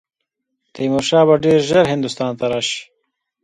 [0.73, 2.81] تیمور شاه به ډېر ژر هندوستان ته راشي.